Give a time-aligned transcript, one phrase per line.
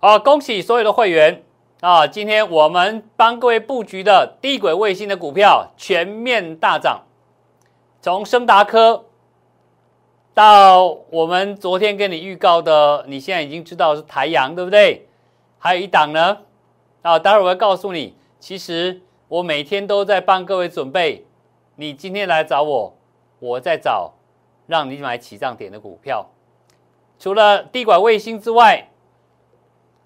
[0.00, 1.42] 好，恭喜所有的会员
[1.80, 2.06] 啊！
[2.06, 7.02] 今天我们帮各位布局的低轨卫星的股票全面大涨，
[8.00, 9.06] 从升达科
[10.32, 15.08] 到我们昨天跟你预告的，你现在已经知道是台阳，对不对？
[15.58, 16.42] 还有一档呢，
[17.02, 21.26] 啊，待会儿我会告诉你，其实我每天都在帮各位准备。
[21.74, 22.96] 你今天来找我，
[23.40, 24.12] 我在找
[24.68, 26.30] 让你买起涨点的股票。
[27.18, 28.90] 除了地管卫星之外，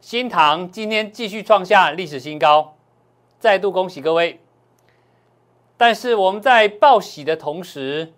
[0.02, 2.74] 新塘今天继续创下历史新高，
[3.38, 4.40] 再度恭喜各位。
[5.76, 8.12] 但是我们在报喜的同时，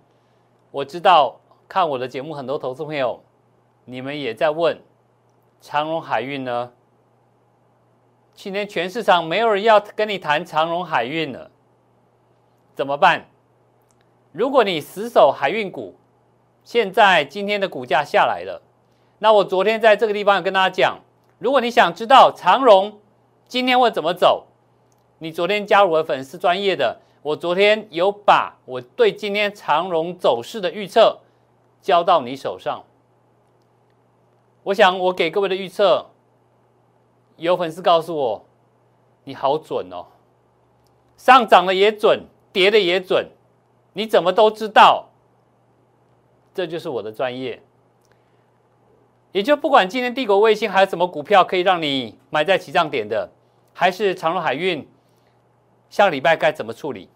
[0.71, 3.23] 我知道看我的节目很多投资朋友，
[3.85, 4.81] 你们也在问
[5.61, 6.73] 长荣海运呢。
[8.33, 11.51] 今天全市场没有人要跟你谈长荣海运了，
[12.75, 13.27] 怎么办？
[14.33, 15.95] 如果你死守海运股，
[16.65, 18.63] 现在今天的股价下来了，
[19.19, 21.01] 那我昨天在这个地方跟大家讲，
[21.45, 23.01] 如果你想知道长荣
[23.47, 24.47] 今天会怎么走，
[25.19, 31.19] 你昨天加入我的粉丝专业的，我昨天有把我对今天长荣走势的预测
[31.83, 32.83] 交到你手上。
[34.63, 36.07] 我想我给各位的预测。
[37.37, 38.45] 有粉丝告诉我，
[39.25, 40.07] 你好准哦，
[41.19, 42.25] 上涨的也准，
[42.55, 43.29] 跌的也准，
[43.93, 45.11] 你怎么都知道？
[46.55, 47.63] 这就是我的专业。
[49.35, 53.33] 也就不管今天帝国卫星还有什么股票可以让你买在起涨点的，
[53.73, 54.89] 还是长荣海运，
[55.91, 57.09] 下个礼拜该怎么处理？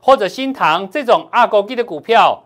[0.00, 2.44] 或者新塘这种二狗 G 的股票，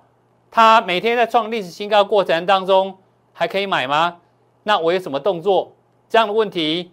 [0.50, 2.98] 它每天在创历史新高过程当中，
[3.32, 4.16] 还可以买吗？
[4.64, 5.76] 那我有什么动作？
[6.08, 6.90] 这样的问题，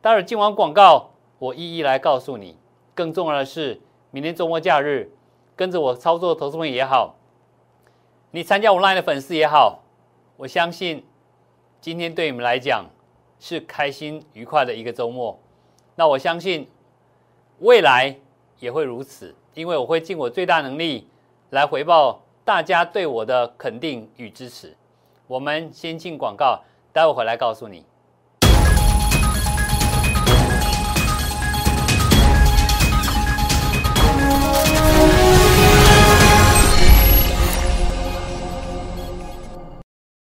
[0.00, 2.58] 待会儿进完广告，我一一来告诉你。
[2.92, 5.12] 更重要的是，明天周末假日，
[5.54, 7.14] 跟着我操作的投资们也好，
[8.32, 9.84] 你参加我 LINE 的粉丝也好，
[10.36, 11.04] 我相信
[11.80, 12.84] 今天对你们来讲
[13.38, 15.38] 是开心愉快的一个周末。
[15.94, 16.68] 那我相信
[17.60, 18.14] 未来
[18.58, 21.08] 也会如此，因为我会尽我最大能力
[21.48, 24.76] 来回报大家对我的肯定与支持。
[25.26, 27.82] 我们先进广告，待会回来告诉你。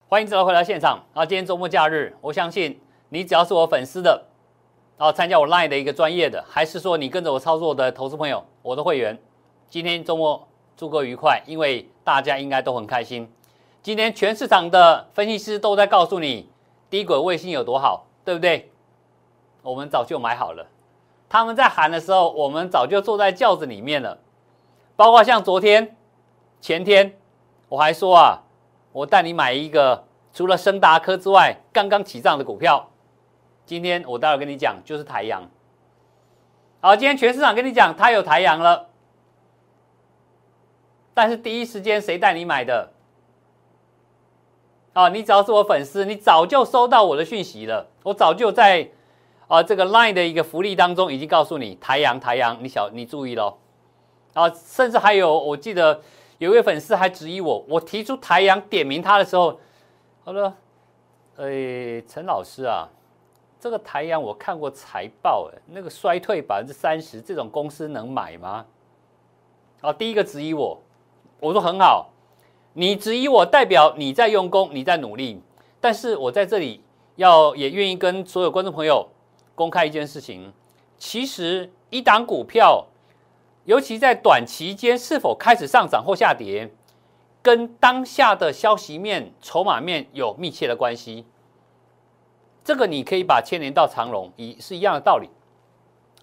[0.08, 1.26] 欢迎再回来现场啊！
[1.26, 4.26] 今天周末假日，我相信你只要是我粉丝的，
[4.96, 9.18] 然后参加我 LINE 的一个专业的，还是说你跟着我操作的投资朋友，我的会员，
[9.68, 10.46] 今天周末
[10.76, 13.28] 祝各愉快，因为大家应该都很开心。
[13.82, 16.48] 今天全市场的分析师都在告诉你
[16.88, 18.70] 低轨卫星有多好，对不对？
[19.62, 20.68] 我们早就买好了，
[21.28, 24.18] 他们在喊的时候，我们早就坐在轿子里面了。
[24.94, 25.96] 包括像昨天、
[26.60, 27.18] 前天，
[27.70, 28.44] 我还说啊。
[28.96, 32.88] 我带你买一个除了升达科之外刚刚起涨的股票。
[33.66, 35.42] 今天我待会跟你讲，就是台阳。
[36.80, 38.88] 好，今天全市场跟你讲，它有台阳了。
[41.12, 42.90] 但是第一时间谁带你买的？
[44.94, 47.88] 啊，你只要是我粉丝，你早就收到我的讯息了。
[48.02, 48.88] 我早就在
[49.46, 53.58] 啊这个 Line 的一个福利当中已经告诉你，台阳台阳，你小你注意喽。
[54.32, 56.00] 啊，甚至还有我记得。
[56.38, 59.58] 有一位粉丝还质疑我，我提出台阳点名他的时候，
[60.24, 60.52] 他说
[61.36, 62.86] ：“诶，陈老师啊，
[63.58, 68.66] 这个台阳我看过财报，哎，那个衰退百分之三十，这种公司能买吗？”
[69.80, 70.78] 啊，第一个质疑我，
[71.40, 72.10] 我说很好，
[72.74, 75.40] 你质疑我代表你在用功，你在努力，
[75.80, 76.82] 但是我在这里
[77.14, 79.08] 要也愿意跟所有观众朋友
[79.54, 80.52] 公开一件事情，
[80.98, 82.86] 其实一档股票。
[83.66, 86.70] 尤其在短期间是否开始上涨或下跌，
[87.42, 91.26] 跟当下的消息面、筹码面有密切的关系。
[92.64, 95.28] 这个你可以把牵连到长龙，一是一样的道理。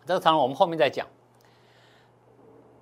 [0.05, 1.05] 这个长龙我们后面再讲。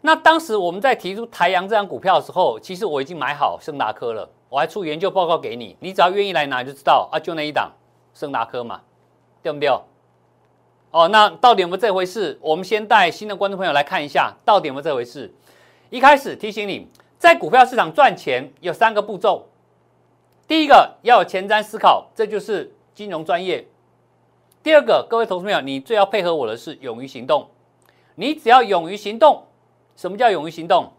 [0.01, 7.71] 那当时我们在提出台阳这张股票的时候，其实我已经买好盛达科了，我还出研究报告给你，你只要愿意来拿就知道啊，就那一档
[8.13, 8.81] 盛达科嘛，
[9.43, 9.69] 对不对？
[10.91, 12.37] 哦，那到底有没有这回事？
[12.41, 15.33] 我们先带新的观众朋友来看一下，到底有没有这回事。
[15.89, 19.47] 一开始提醒你，在股票市场赚钱有三个步骤。
[20.47, 23.65] 第一个要有前瞻思考，这就是金融专业。
[24.61, 27.49] 第二个，各位投资朋友，你最要配合我的是勇于行动。
[28.15, 29.45] 你只要勇于行动，
[29.95, 30.91] 什么叫勇于行动？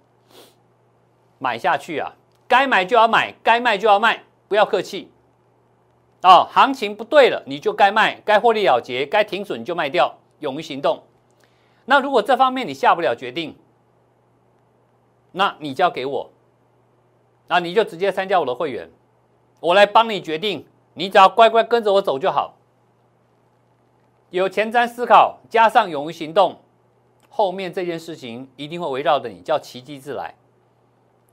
[1.38, 2.14] 买下去啊，
[2.48, 5.12] 该买就要买，该卖就要卖，不要客气。
[6.22, 11.02] 哦，行情不对了，你就该卖，该获利了结，该停损就卖掉，勇于行动。
[11.84, 13.56] 那如果这方面你下不了决定，
[15.32, 16.30] 那你交给我，
[17.48, 18.88] 那你就直接参加我的会员，
[19.58, 20.64] 我来帮你决定，
[20.94, 22.54] 你只要乖乖跟着我走就好。
[24.30, 26.60] 有前瞻思考，加上勇于行动，
[27.28, 30.36] 后面这件事情一定会围绕着你，叫奇迹自来。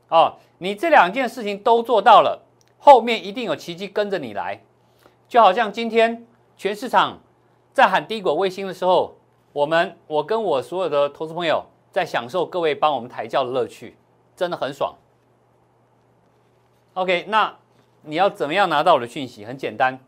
[0.08, 2.42] 哦，你这两件事情都做到了，
[2.80, 4.60] 后面一定有奇迹跟着你来。
[5.30, 6.26] 就好像今天
[6.58, 7.20] 全市场
[7.72, 9.16] 在喊低轨卫星的时候，
[9.54, 13.96] 我们我跟我所有的投资朋友在享受各位帮我们抬轿的乐趣，
[14.36, 14.96] 真的很爽。
[16.96, 17.56] OK，那
[18.02, 19.46] 你要怎么样拿到我的讯息？
[19.46, 20.00] 很简单，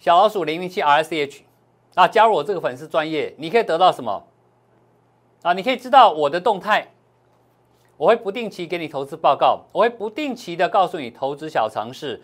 [0.00, 1.44] 小老鼠零零七 R C H
[1.94, 4.26] 啊，加入我这个粉丝专业，你可以得到什么？
[5.42, 6.88] 啊，你可以知道我的动态，
[7.96, 12.20] 我会不定期给你投资报告，我会不定期的告诉你投资小常识，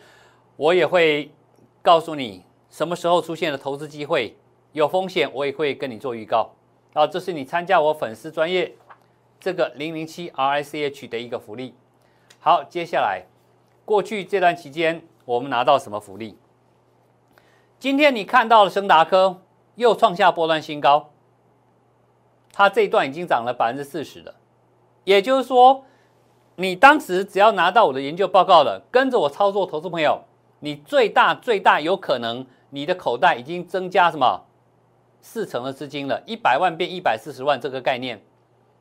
[0.57, 1.31] 我也会。
[1.85, 4.35] 告诉你什么时候出现了投资机会，
[4.73, 6.53] 有风险，我也会跟你做预告。
[6.95, 8.75] 啊，这是你参加我粉丝专业
[9.39, 11.75] 这个零零七 R I C H 的一个福利。
[12.41, 13.27] 好，接下来
[13.85, 16.39] 过去这段期间我们拿到什么福利？
[17.79, 19.43] 今天你看到了升达科
[19.75, 21.11] 又创下波段新高，
[22.51, 24.37] 它这一段已经涨了百分之四十了。
[25.05, 25.85] 也就是说，
[26.57, 30.25] 你当时只要拿到我的研究报告了，跟着我操作，投资朋友。
[30.65, 34.47] 你最大最大有可能，你的口袋已经增加什么
[35.21, 38.19] 四成的资金了，一百万变一百四十万这个概念。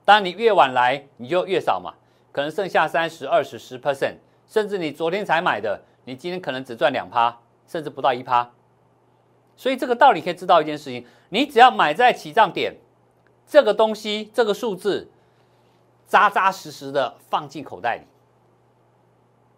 [0.06, 1.94] 当你越晚来你就越少嘛，
[2.32, 4.16] 可能剩下三十、二十、十 percent，
[4.48, 7.38] 甚至你昨天才买的，你今天可能只赚两趴，
[7.68, 8.50] 甚至不到一趴。
[9.58, 12.78] 所以这个道理可以知道一件事情：你只要买在起涨点，
[13.46, 15.12] 这个东西这个数字
[16.08, 18.04] 扎扎实实的放进口袋里。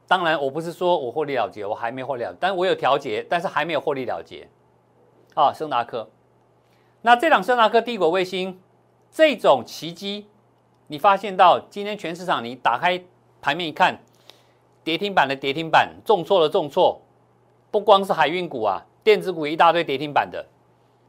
[0.07, 4.48] 当然，我不是说我获利了结，我还没获利了，但我有调节，但是还没有获利了结。
[5.34, 6.07] 啊，升达科，
[7.02, 8.62] 那这档升达科帝国卫星
[9.12, 10.28] 这种奇迹，
[10.88, 13.04] 你发现到今天全市场，你打开
[13.42, 14.00] 盘面一看，
[14.84, 17.02] 跌停板的跌停板，重挫的重挫，
[17.72, 20.46] 不光是海运股啊，电子股一大堆跌停板的，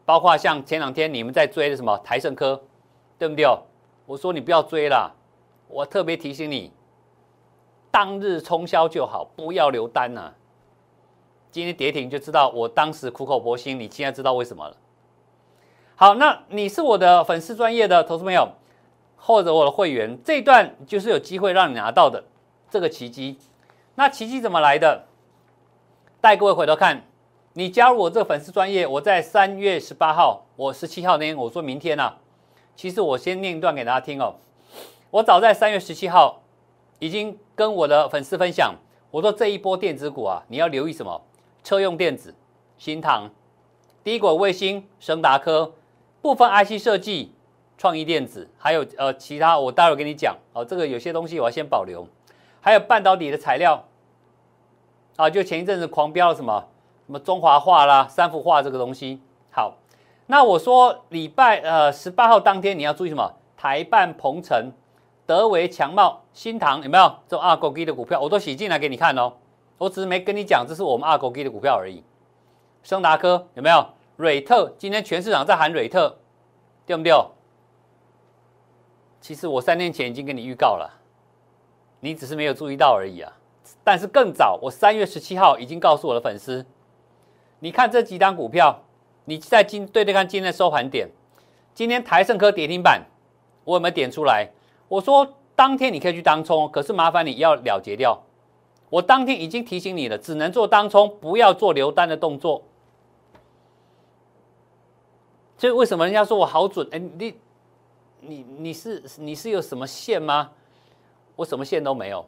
[0.04, 2.60] 包括像前两天你们在追的什么台盛科，
[3.18, 3.46] 对不对？
[4.06, 5.14] 我说你不要追了，
[5.68, 6.72] 我特别提醒你。
[7.96, 10.30] 当日冲销就好，不要留单呐。
[11.50, 14.76] 今天跌停就知道我当时苦口婆心，你现在知道为什么了。
[15.94, 18.50] 好，那你是我的粉丝专业的投资朋友，
[19.16, 22.22] 或者我的会员，这段就是有机会让你拿到的
[22.68, 23.38] 这个奇迹。
[23.94, 25.06] 那奇迹怎么来的？
[26.20, 27.02] 带各位回头看，
[27.54, 32.12] 你加入我这个粉丝专业，我在三月十八号，我十七号那天我说明天呐，
[32.74, 34.34] 其实我先念一段给大家听哦。
[35.12, 36.42] 我早在三月十七号。
[36.98, 38.74] 已经跟我的粉丝分享，
[39.10, 41.22] 我说这一波电子股啊，你要留意什么？
[41.62, 42.34] 车用电子、
[42.78, 43.28] 新唐、
[44.04, 45.74] 低轨卫星、升达科、
[46.22, 47.34] 部分 IC 设计、
[47.76, 50.64] 创意电子，还有呃其他，我待会儿跟你讲哦。
[50.64, 52.06] 这个有些东西我要先保留，
[52.60, 53.84] 还有半导体的材料
[55.16, 56.68] 啊，就前一阵子狂飙什么
[57.06, 59.20] 什么中华化啦、三幅画这个东西。
[59.50, 59.76] 好，
[60.26, 63.34] 那我说礼拜呃十八号当天你要注意什么？
[63.56, 64.72] 台办鹏程。
[65.26, 68.20] 德维强茂、新唐有没有这二狗基的股票？
[68.20, 69.32] 我都洗进来给你看哦。
[69.78, 72.02] 我只是没跟你讲，这是我们二狗基的股票而已。
[72.82, 73.86] 升达科有没有？
[74.16, 76.16] 瑞特今天全市场在喊瑞特，
[76.86, 77.12] 对不对？
[79.20, 81.00] 其实我三年前已经跟你预告了，
[82.00, 83.30] 你只是没有注意到而已啊。
[83.84, 86.64] 但是更早，我三月十七号已经告诉我的粉丝，
[87.58, 88.84] 你看这几张股票，
[89.26, 91.10] 你在今对对看今天的收盘点，
[91.74, 93.02] 今天台盛科跌停板，
[93.64, 94.48] 我有没有点出来？
[94.88, 95.26] 我说
[95.56, 98.22] 当天你可以去当冲，可是麻烦你要了结掉。
[98.88, 102.62] 我当天已经提醒你了，只能做当冲，不要做留单的动作。
[105.58, 106.86] 所以为什么人家说我好准？
[106.92, 107.34] 哎，你
[108.20, 110.52] 你你是你是有什么线吗？
[111.34, 112.24] 我什么线都没有，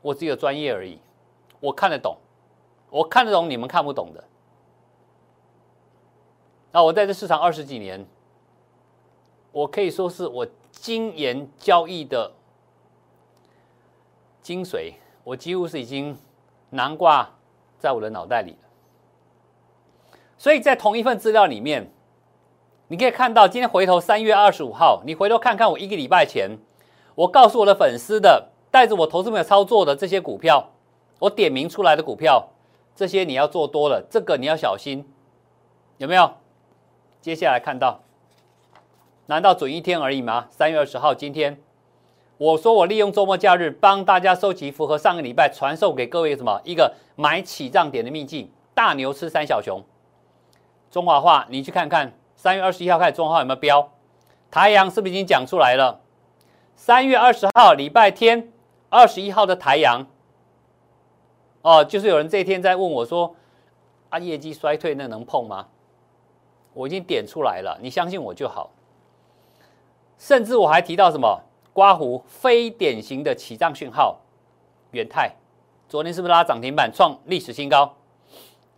[0.00, 0.98] 我只有专业而已。
[1.60, 2.16] 我看得懂，
[2.88, 4.24] 我看得懂你们看不懂的。
[6.72, 8.06] 那我在这市场二十几年，
[9.52, 10.46] 我可以说是我。
[10.80, 12.32] 精研交易的
[14.40, 14.92] 精髓，
[15.24, 16.16] 我几乎是已经
[16.70, 17.28] 囊挂
[17.78, 18.58] 在我的脑袋里了。
[20.38, 21.90] 所以在同一份资料里面，
[22.88, 26.56] 你可以看到，今天回头三月二十五号，你回头看看我一个礼拜前，
[27.14, 30.70] 我告诉我的粉丝的，带着我投资朋友操作的这些股票，
[31.18, 32.50] 我点名出来的股票，
[32.94, 35.04] 这些你要做多了，这个你要小心，
[35.96, 36.30] 有没有？
[37.20, 38.05] 接下来看到。
[39.28, 40.46] 难道准一天而已吗？
[40.50, 41.60] 三月二十号，今天
[42.38, 48.52] 我说我利用周末假日帮大家收集符合上个礼拜传授给各位什么一个买起涨点的秘籍。
[48.72, 49.82] 大牛吃三小熊，
[50.90, 52.12] 中华话你去看看。
[52.36, 53.90] 三月二十一号开始，中华有没有标？
[54.50, 56.00] 太阳是不是已经讲出来了？
[56.76, 58.52] 三月二十号礼拜天，
[58.90, 60.06] 二十一号的太阳，
[61.62, 63.34] 哦，就是有人这一天在问我说，
[64.10, 65.66] 啊，业绩衰退那能碰吗？
[66.74, 68.70] 我已经点出来了，你相信我就好。
[70.18, 71.42] 甚至我还提到什么
[71.72, 74.18] 刮胡非典型的起涨讯号，
[74.92, 75.34] 元泰
[75.88, 77.94] 昨天是不是拉涨停板创历史新高？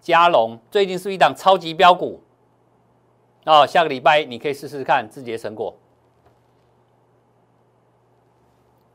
[0.00, 2.20] 嘉龙最近是一档超级标股
[3.44, 5.74] 哦，下个礼拜你可以试试看自己的成果，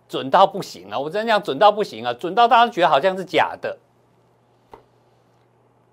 [0.08, 1.00] 准到不行啊！
[1.00, 3.78] 我真讲准到不行啊，准到大家觉得好像是假的，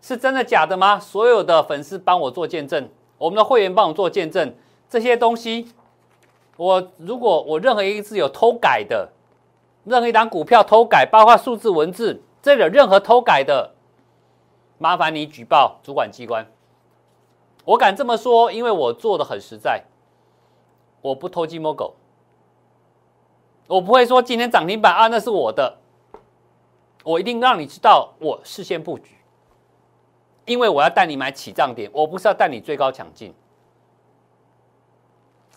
[0.02, 0.98] 是真的假的吗？
[0.98, 2.88] 所有的粉丝帮我做见证，
[3.18, 4.54] 我们的会员帮我做见证，
[4.88, 5.72] 这些东西。
[6.60, 9.08] 我如果我任何一个字有偷改的，
[9.84, 13.72] 任何一档股票偷改，包括数字文字，这里任何偷改的，
[14.76, 16.46] 麻烦你举报主管机关。
[17.64, 19.84] 我敢这么说，因为我做的很实在，
[21.00, 21.94] 我不偷鸡摸狗，
[23.66, 25.78] 我不会说今天涨停板啊，那是我的，
[27.04, 29.16] 我一定让你知道我事先布局，
[30.44, 33.32] 因为我要带你买起涨点，我不是要带你追高抢进。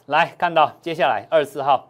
[0.06, 1.88] 来看到接下来二十四号，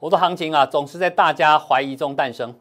[0.00, 2.54] 我的行情啊，总是在大家怀疑中诞生。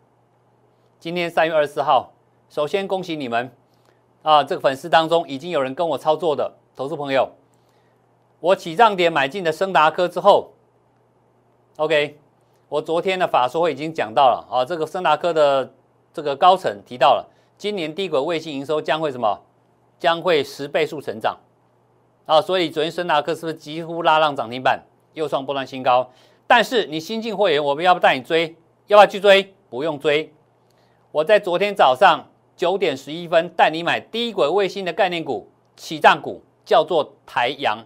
[0.97, 2.13] 今天三月二十四号，
[2.49, 3.51] 首先恭喜你们
[4.21, 4.41] 啊！
[4.41, 7.31] 这个粉丝当中已经有人跟我操作的投资朋友，
[8.39, 10.53] 我起涨点买进的升达科之后
[11.75, 12.17] ，OK，
[12.69, 15.73] 我昨天的法说会已经讲到了啊，这个升达科的
[16.13, 19.41] 这个高层提到了，今年低轨卫星营收将会什么？
[19.99, 21.37] 将会十倍数成长。
[22.25, 26.09] 啊，所以昨天森达克是不是几乎拉浪涨停板，又创波段新高？
[26.47, 28.55] 但是你新进会员，我们要不带你追？
[28.87, 29.53] 要不要去追？
[29.69, 30.33] 不用追。
[31.11, 37.85] 我在昨天早上九点十一分带你买低轨卫星的概念股起涨股，叫做台阳。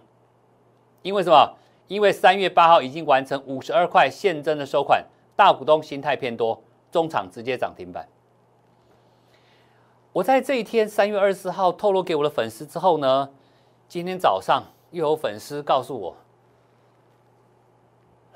[1.02, 1.54] 因为什么？
[1.88, 5.04] 因为三月八号已经完成五十二块现增的收款，
[5.34, 8.06] 大股东心态偏多，中场直接涨停板。
[10.12, 13.30] 我在这一天三月二十号透露给我的粉丝之后呢？
[13.88, 16.14] 今天早上又有粉丝告诉我：“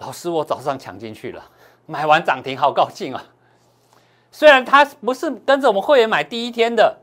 [0.00, 1.44] 老师，我早上抢进去了，
[1.84, 3.22] 买完涨停，好高兴啊！
[4.30, 7.00] 虽然他不是跟着我们会员买第一天的，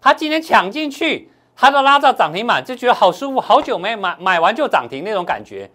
[0.00, 3.40] 他今天抢进去，他都拉到涨停板，就觉得好舒服。
[3.40, 5.68] 好久没买，买完就涨停那种感觉。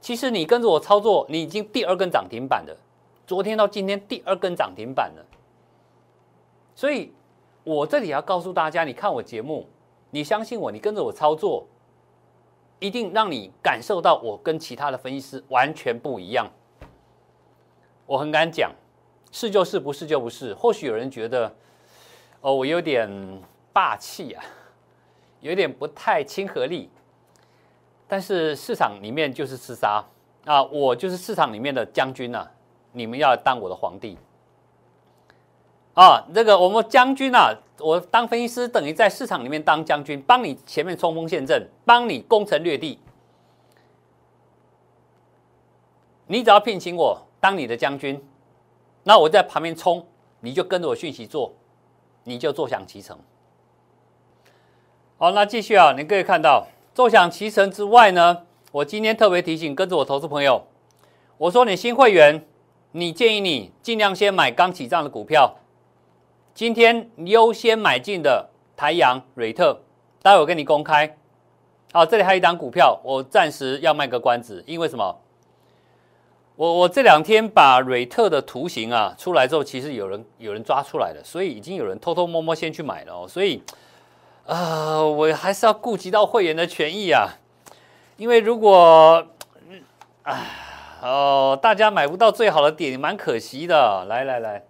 [0.00, 2.76] 其实你跟着我操作，你已经第二根涨停板了。
[3.24, 5.24] 昨天到今天第二根涨停板了。
[6.74, 7.14] 所以，
[7.62, 9.68] 我这里要告诉大家，你看我节目。”
[10.14, 11.66] 你相信我，你跟着我操作，
[12.78, 16.46] 一定让你感受到我跟其他的分析师完全不一样。
[18.04, 18.70] 我很敢讲，
[19.30, 20.52] 是就是，不是就不是。
[20.52, 21.50] 或许有人觉得，
[22.42, 23.08] 哦，我有点
[23.72, 24.44] 霸气啊，
[25.40, 26.90] 有点不太亲和力。
[28.06, 30.04] 但是市场里面就是厮杀
[30.44, 32.46] 啊，我就是市场里面的将军呐，
[32.92, 34.18] 你们要当我的皇帝。
[35.94, 42.98] 啊，这个我们将军啊，我当分析师等于在市场里面当将军，帮你前面冲锋陷阵，帮你攻城略地。
[46.26, 48.24] 你只要聘请我当你的将军，
[49.02, 50.06] 那我在旁边冲，
[50.40, 51.52] 你就跟着我讯息做，
[52.24, 53.18] 你就坐享其成。
[55.18, 60.64] 好，那继续啊，你可以看到坐享其成之外呢，我今天特别提醒跟着我投资朋友，
[61.36, 62.46] 我说你新会员，
[62.92, 65.54] 你建议你尽量先买刚起涨的股票。
[66.54, 69.80] 今天优先买进的台阳、瑞特，
[70.22, 71.16] 待会跟你公开。
[71.92, 75.18] 好，这里还有一档股票，我暂时要卖个关子，因为什么？
[76.56, 83.26] 我我这两天把瑞特的图形啊出来之后，其实有人有人抓出来了，所以已经有人偷偷摸摸先去买了哦。
[83.26, 83.62] 所以，
[84.46, 87.38] 啊，我还是要顾及到会员的权益啊，
[88.18, 89.26] 因为如果，
[90.22, 90.38] 啊，
[91.00, 94.04] 哦，大家买不到最好的点，蛮可惜的。
[94.04, 94.64] 来来来。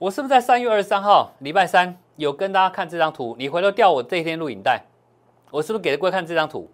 [0.00, 3.36] 我是不是在三月二十三号礼拜三有跟大家看这张图？
[3.38, 4.82] 你回头调我这一天录影带，
[5.50, 6.70] 我是不是给各位看这张图？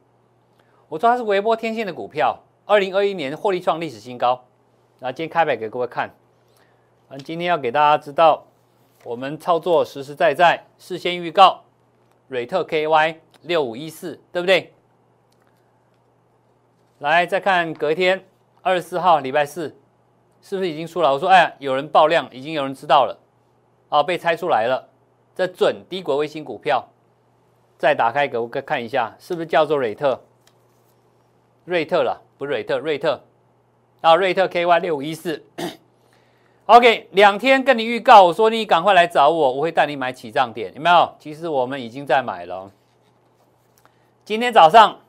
[0.89, 4.45] 我说它是微波天线的股票，二零二一年获利创历史新高。
[5.01, 6.15] 那今天开牌给各位看，
[7.09, 8.45] 啊，今天要给大家知道，
[9.03, 11.65] 我们操作实实在在，事先预告，
[12.29, 14.73] 瑞特 KY 六五一四，对不对？
[17.01, 18.25] 来再看隔天
[18.63, 19.77] 二十四号礼拜四。
[20.49, 21.11] 是不是已经出来？
[21.11, 23.19] 我说，哎，有人爆量，已经有人知道了，
[23.89, 24.89] 啊，被猜出来了。
[25.35, 26.87] 这准低轨卫星股票，
[27.77, 30.23] 再打开给我看一下，是不是叫做瑞特？
[31.65, 33.21] 瑞特了，不是瑞特，瑞特。
[34.03, 35.45] 啊，瑞特 KY 六五一四。
[36.67, 41.13] OK，两天跟你预告，我说你赶快来找我，我会带你买起涨点，有没有？
[41.19, 42.71] 其实我们已经在买了。
[44.25, 45.01] 今天早上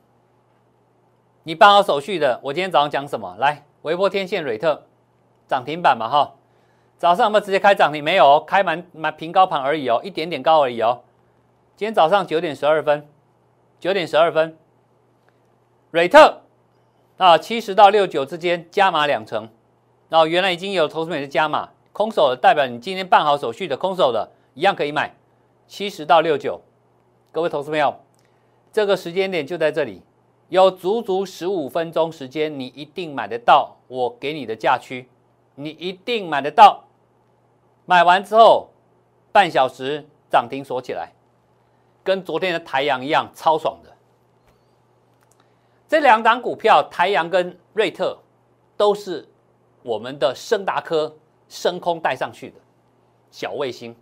[1.43, 3.35] 你办好手续的，我今天早上讲什么？
[3.37, 4.81] 来，微波天线瑞特。
[5.47, 6.33] 涨停板嘛哈，
[6.97, 8.03] 早上有没有直接开涨停？
[8.03, 11.01] 没有哦，开满满平高盘而已哦，一点点高而已哦。
[11.75, 13.07] 今天早上九点十二分，
[13.79, 14.57] 九点十二分，
[15.91, 16.41] 瑞特
[17.17, 19.49] 啊，七十到六九之间加码两成。
[20.09, 25.15] 然后原来已经有投资美的加码，空手的代表你今天办好手续的空手的一样可以买，
[25.67, 26.61] 七十到六九。
[27.31, 27.93] 各位投资朋友，
[28.71, 30.01] 这个时间点就在这里，
[30.49, 35.07] 有足足十五分钟时间，你一定买得到我给你的价区，
[35.59, 36.83] 你一定买得到。
[37.85, 38.69] 买完之后，
[39.31, 41.11] 半小时涨停锁起来，
[42.03, 43.91] 跟昨天的台阳一样超爽的。
[45.87, 48.19] 这两档股票，台阳跟瑞特，
[48.75, 49.27] 都是
[49.81, 51.15] 我们的升达科
[51.49, 52.55] 升空带上去的
[53.31, 53.95] 小卫星。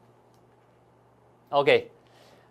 [1.49, 1.89] OK，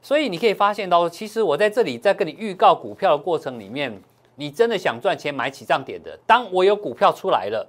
[0.01, 4.01] 所以你可以发现到，其实我在这里在跟你预告股票的过程里面，
[4.37, 7.69] 你真的想赚钱买起涨点的，当我有股票出来了，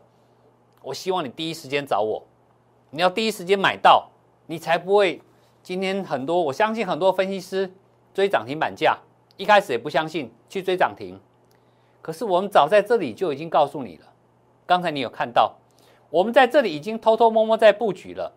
[0.85, 2.23] 我希望你第一时间找我。
[2.91, 4.07] 你要第一时间买到，
[4.45, 5.19] 你才不会
[5.63, 6.39] 今天很多。
[6.39, 7.73] 我相信很多分析师
[8.13, 8.95] 追涨停板价，
[9.35, 11.19] 一开始也不相信去追涨停。
[12.03, 14.05] 可是我们早在这里就已经告诉你了。
[14.67, 15.55] 刚才你有看到，
[16.11, 18.31] 我们在这里已经偷偷摸摸在布局了。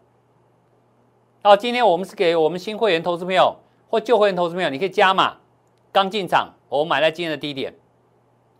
[1.42, 3.56] 哦，今天我们是给我们新会员投资朋友
[3.90, 5.36] 或旧会员投资朋友，你可以加码。
[5.92, 7.74] 刚进场，我买在今天的低点。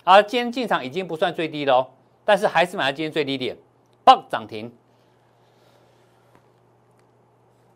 [0.05, 1.91] 啊，今天进场已经不算最低了，
[2.25, 3.57] 但是还是买在今天最低点，
[4.09, 4.73] 棒涨停。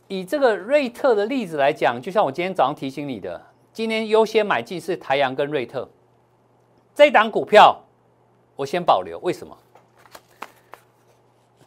[0.08, 3.38] 以这个瑞特的例子来讲，就像我今天早上提醒你的，
[3.70, 5.86] 今天优先买进是台阳跟瑞特
[6.94, 7.78] 这档股票，
[8.56, 9.18] 我先保留。
[9.18, 9.54] 为什么？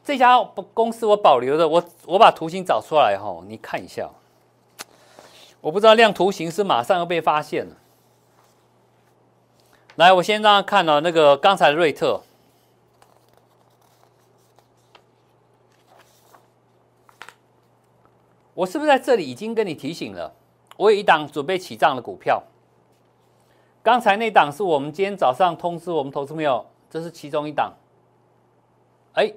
[0.03, 0.43] 这家
[0.73, 4.09] 公司我保留的，我我把图形找出来哈，你看一下。
[5.61, 7.75] 我不知道亮图形是马上要被发现了。
[9.97, 12.23] 来，我先让看到那个刚才瑞特。
[18.55, 20.33] 我是不是在这里已经跟你提醒了？
[20.77, 22.41] 我有一档准备起账的股票。
[23.83, 27.73] 刚才那档是我们今天早上通知我们投资朋友，这是其中一档。
[29.13, 29.33] 哎，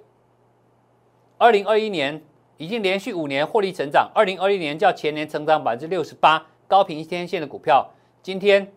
[1.36, 2.22] 二零二一年
[2.58, 7.90] 已经连续五年获利成长，二零二一年较前年成长百分之六十八，高频天线的股票，
[8.22, 8.72] 今天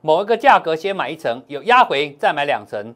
[0.00, 2.94] 某一个价格先买一层，有压回再买两层。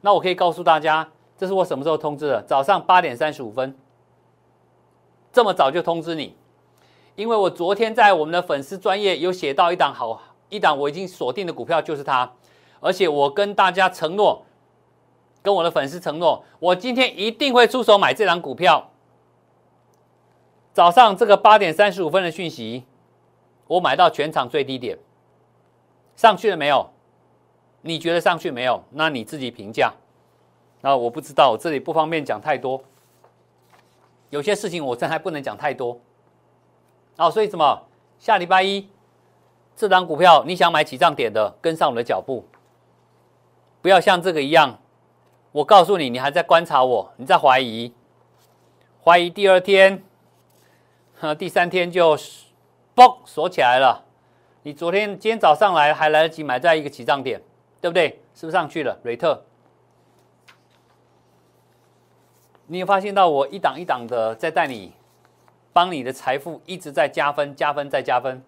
[0.00, 1.08] 那我可以告诉大家，
[1.38, 2.42] 这是我什么时候通知的？
[2.42, 3.76] 早上八点三十五分。
[5.36, 6.34] 这么早就通知你，
[7.14, 10.18] 因为我昨天在我们的粉丝专业有写到一档好
[10.48, 12.32] 一档，我已经锁定的股票就是它，
[12.80, 14.46] 而且我跟大家承诺，
[15.42, 18.88] 跟我的粉丝承诺，我今天一定会出手买这档股票。
[20.72, 22.84] 早上这个八点三十五分的讯息，
[23.66, 24.98] 我买到全场最低点，
[26.16, 26.88] 上去了没有？
[27.82, 28.82] 你觉得上去没有？
[28.92, 29.92] 那你自己评价。
[30.80, 32.82] 那我不知道，我这里不方便讲太多。
[34.30, 36.00] 有些事情我真还不能讲太多，
[37.16, 37.82] 哦，所以什么？
[38.18, 38.88] 下礼拜一
[39.76, 42.44] 这张股票你想买起涨点的，跟上我的脚步，
[43.82, 44.78] 不要像这个一样。
[45.52, 47.94] 我告诉你，你还在观察我，你在怀疑，
[49.02, 50.02] 怀疑第二天，
[51.18, 52.16] 哈，第三天就
[52.94, 54.04] 嘣锁起来了。
[54.64, 57.40] 你昨天、今天早上来还来得及买在一个起涨点，
[57.80, 58.20] 对不对？
[58.34, 58.98] 是不是上去了？
[59.02, 59.45] 瑞特。
[62.68, 64.92] 你有发现到我一档一档的在带你，
[65.72, 68.42] 帮你的财富一直在加分、加分再加分。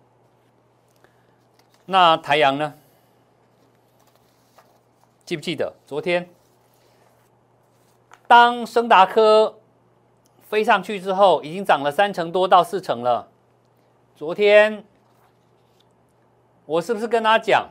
[1.87, 2.75] 那台阳呢？
[5.25, 6.29] 记不记得昨天，
[8.27, 9.59] 当升达科
[10.49, 13.29] 飞上去之后，已经涨了三成多到四成了。
[14.17, 14.85] 昨天
[16.67, 17.69] 我是不是跟他讲？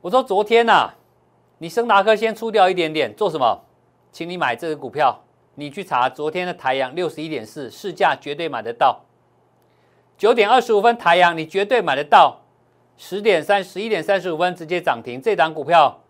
[0.00, 0.94] 我说昨天呐，
[1.58, 3.60] 你升达科先出掉一点点，做什么？
[4.12, 5.22] 请你买这个股票，
[5.54, 9.04] 你去查昨天的台阳六十一点四市价绝对买得到。
[10.18, 12.40] 九点二十五分台阳你绝对买得到。
[12.96, 16.02] 十点三十一点三十五分直接涨停，这档股票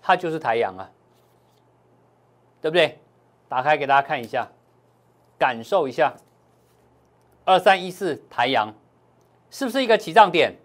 [0.00, 0.90] 它就是台阳啊，
[2.62, 2.98] 对不对？
[3.50, 4.48] 打开给大家看一下，
[5.38, 6.14] 感受一下。
[7.44, 8.72] 二三一四台阳
[9.50, 10.56] 是不是一个起涨点？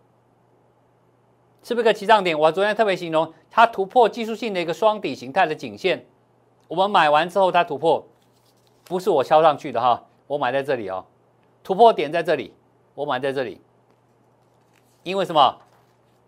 [1.64, 2.40] 是不是个起涨点？
[2.40, 6.06] 我昨天特别形容它突破技术性的一个双底形态的颈线。
[6.68, 8.06] 我们买完之后，它突破，
[8.84, 11.06] 不是我敲上去的哈，我买在这里哦，
[11.64, 12.54] 突破点在这里，
[12.94, 13.62] 我买在这里，
[15.04, 15.58] 因为什么？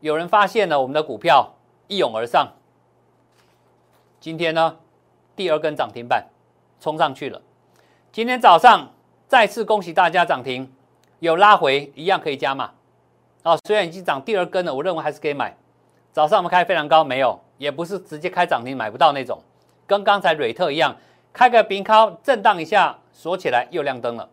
[0.01, 1.55] 有人发现了我们的股票
[1.87, 2.53] 一涌而上，
[4.21, 4.77] 今天呢，
[5.35, 6.25] 第二根涨停板
[6.79, 7.41] 冲上去了，
[8.13, 8.93] 今天早上
[9.27, 10.71] 再次恭喜大家涨停，
[11.19, 12.71] 有拉回一样可以加码，
[13.43, 15.57] 哦，虽然已经涨第二根了，我认为还是可以买。
[16.13, 19.41] 早上我们开非常高，没有，也不是直接开涨停买不到那种。
[19.89, 20.95] 跟刚才瑞特一样，
[21.33, 24.29] 开个平高震荡一下，锁起来又亮灯了。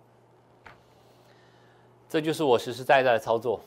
[2.10, 3.58] 这就是我实实在在的操作。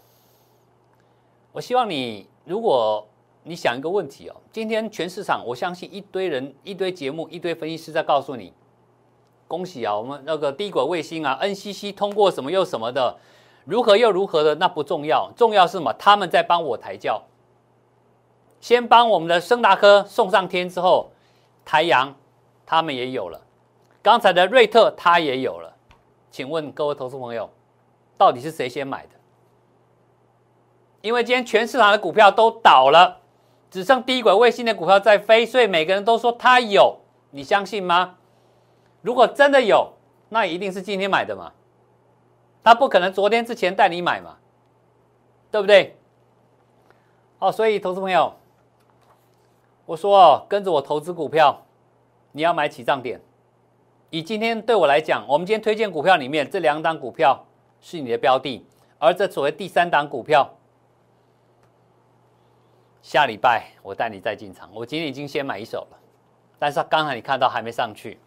[1.52, 3.08] 我希望你，如果
[3.42, 8.54] 你想一个问题哦，今天全市场，我相信一堆人、一堆节目、一堆分析师在告诉你，
[9.48, 13.18] 恭喜啊，我们那个低轨卫星啊，NCC 通过什么又什么的，
[13.66, 15.92] 如何又如何的，那不重要，重要是什么？
[15.94, 17.24] 他们在帮我抬轿，
[18.62, 21.10] 先帮我们的升达科送上天之后，
[21.70, 22.16] 台阳
[22.66, 23.40] 他们也有了，
[24.02, 25.72] 刚才的瑞特他也有了，
[26.32, 27.48] 请问各位投资朋友，
[28.18, 29.10] 到底是谁先买的？
[31.02, 33.22] 因为今天全市场的股票都倒了，
[33.70, 36.98] 只剩低轨卫星的股票在飞，所以每个人都说他有，
[37.30, 38.18] 你相信吗？
[39.04, 39.94] 如果真的有，
[40.30, 41.52] 那一定是今天买的嘛，
[42.64, 44.38] 他不可能昨天之前带你买嘛，
[45.52, 45.96] 对不对？
[47.38, 48.34] 好，所以投资朋友，
[49.90, 51.66] 我说哦，跟着我投资股票，
[52.34, 53.20] 你要买起涨点。
[54.12, 57.44] 以今天对我来讲，我们今天推荐股票里面这两档股票
[57.82, 58.64] 是你的标的，
[59.00, 60.48] 而这所谓第三档股票。
[63.02, 64.70] 下礼拜我带你再进场。
[64.76, 65.98] 我今天已经先买一手了，
[66.60, 68.20] 但是刚才你看到还没上去，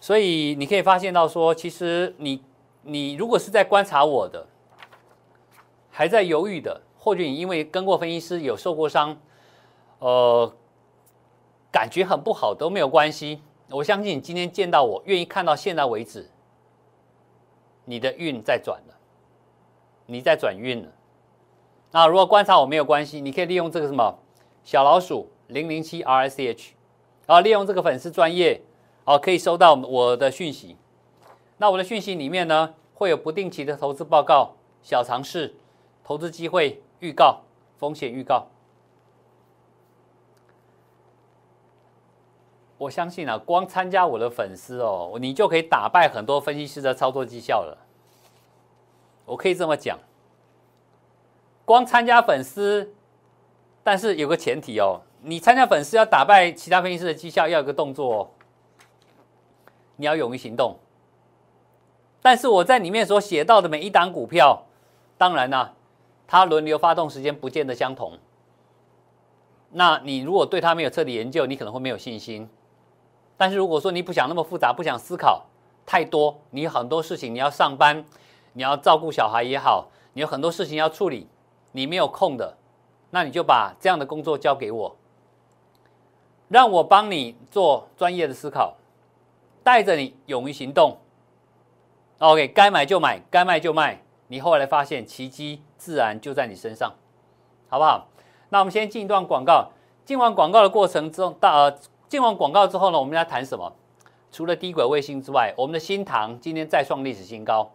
[0.00, 2.42] 所以你可以发现到说，其实你
[2.80, 4.46] 你如果是在观察我的，
[5.90, 9.20] 还在犹豫的，或者你因为跟过分析师有受过伤，
[10.00, 10.52] 呃，
[11.70, 13.40] 感觉很不好都没有关系。
[13.70, 16.28] 我相信你今天见到我，愿意看到现在为止，
[17.84, 18.94] 你的运在转了，
[20.06, 20.88] 你在转运了。
[21.92, 24.18] 那如果观察我没有关系，你可以利用这个什么
[24.64, 26.74] 小老鼠零零七 R S H，
[27.26, 28.60] 然后利用这个粉丝专业，
[29.04, 30.76] 哦，可以收到我的讯息。
[31.58, 35.54] 那我的讯息里面呢，会有不定期的投资报告、小尝试、
[36.02, 37.40] 投资机会预告、
[37.78, 38.46] 风险预告。
[42.80, 47.76] 我相信啊，光参加我的粉丝哦，你就可以打败很多分析师的操作绩效了。
[49.26, 49.98] 我可以这么讲。
[51.66, 52.90] 光参加粉丝，
[53.82, 58.30] 但是有个前提哦，你参加粉丝要打败其他分析师的绩效，要有个动作哦，
[59.96, 60.78] 你要勇于行动。
[62.22, 64.64] 但是我在里面所写到的每一档股票，
[65.18, 65.72] 当然呢，
[66.26, 68.18] 它轮流发动时间不见得相同。
[69.68, 72.48] 那你如果对它没有彻底研究，你可能会没有信心。
[73.40, 75.46] 但是如果说你不想那么复杂，不想思考
[75.86, 78.04] 太多，你很多事情你要上班，
[78.52, 81.26] 你要照顾小孩也好，你有很多事情要处理。
[81.72, 82.58] 你没有空的，
[83.08, 84.96] 那你就把这样的工作交给我，
[86.48, 88.76] 让我帮你做专业的思考，
[89.64, 90.98] 带着你勇于行动。
[92.18, 94.02] OK，该买就买，该卖就卖。
[94.28, 96.92] 你后来发现奇迹自然就在你身上，
[97.70, 98.06] 好不好？
[98.50, 99.70] 那我们先进一段广告。
[100.04, 101.78] 进完广告的过程中，到呃，
[102.10, 103.72] 进完广告之后呢，我们要谈什么？
[104.32, 107.70] 除了低轨卫星之外，我们的新塘今天再创历史新高。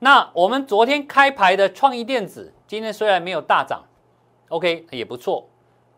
[0.00, 2.52] 那我们昨天开牌的创意电子。
[2.66, 3.84] 今天虽然没有大涨
[4.48, 5.46] ，OK 也不错。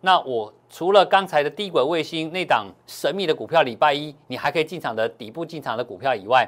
[0.02, 6.46] 那我除了刚才的低轨卫星那档神秘的股票，礼拜一你还可以进场的底部进场的股票以外，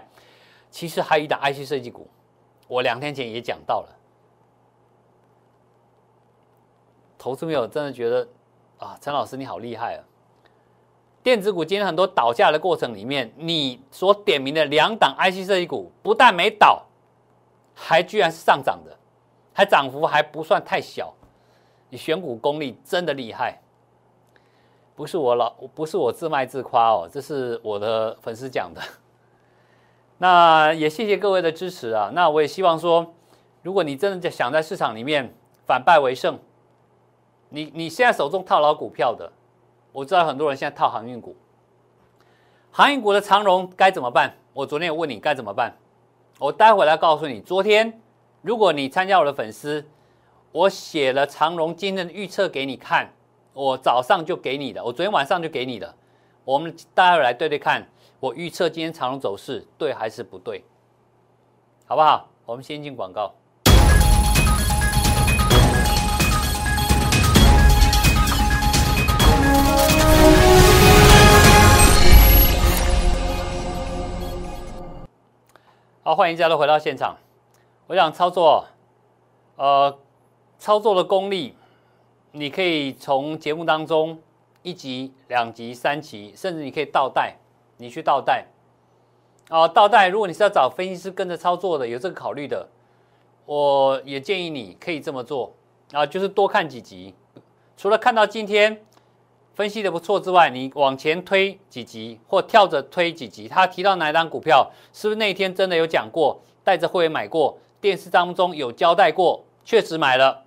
[0.71, 2.07] 其实还有一档 IC 设计股，
[2.67, 3.97] 我两天前也讲到了。
[7.17, 8.29] 投资朋友真的觉得
[8.77, 10.05] 啊，陈老师你好厉害啊！
[11.23, 16.87] 电子股今天很多倒下的过程里面，你所点名的两档 IC 设计股，不但没倒，
[17.75, 18.97] 还居然是上涨的。
[19.53, 21.13] 还涨幅还不算太小，
[21.91, 23.61] 你选股功力真的厉害，
[24.95, 28.81] 不是我老不是我自卖自夸哦，这是我的粉丝讲的。
[30.19, 33.15] 那也谢谢各位的支持啊，那我也希望说，
[33.63, 35.35] 如果你真的想在市场里面
[35.67, 36.39] 反败为胜，
[37.49, 39.33] 你你现在手中套牢股票的，
[39.93, 41.35] 我知道很多人现在套航运股，
[42.71, 44.35] 航运股的长荣该怎么办？
[44.53, 45.77] 我昨天有问你该怎么办，
[46.39, 48.01] 我待会来告诉你，昨天。
[48.41, 49.85] 如果你参加我的粉丝，
[50.53, 53.13] 我写了长荣今天的预测给你看，
[53.53, 55.93] 我早上就给你的，我昨天晚上就给你的，
[56.45, 57.87] 我们待会来对对看，
[58.21, 60.65] 我预测今天长荣走势对还是不对，
[61.87, 62.29] 好不好？
[62.47, 63.35] 我们先进广告。
[76.09, 77.19] 好，欢迎大家回到现场。
[77.87, 78.65] 我想操作，
[79.57, 79.95] 呃，
[80.59, 81.55] 操作的功力，
[82.33, 84.19] 你可以从节目当中
[84.63, 87.37] 一集、两集、三集，甚至你可以倒带，
[87.77, 88.47] 你去倒带，
[89.51, 90.09] 啊，倒带。
[90.09, 92.67] 如果你是要找分析师跟着操作的，有这个考虑的，
[93.45, 95.53] 我也建议你可以这么做，
[95.93, 97.15] 啊，就是多看几集。
[97.77, 98.83] 除了看到今天
[99.59, 110.45] 分析的不错之外，你往前推几集或跳着推几集，他提到哪张股票，是不是那一天真的有讲过，带着会员买过，电视当中有交代过，确实买了，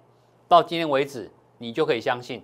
[0.48, 2.42] 到今天为止，你就可以相信。